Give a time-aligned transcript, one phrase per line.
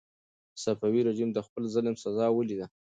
[0.63, 2.67] صفوي رژیم د خپل ظلم سزا ولیده.